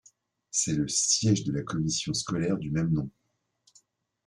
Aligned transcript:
C'est 0.49 0.73
le 0.73 0.87
siège 0.87 1.43
de 1.43 1.51
la 1.51 1.61
commission 1.61 2.11
scolaire 2.15 2.57
du 2.57 2.71
même 2.71 2.89
nom. 2.91 3.11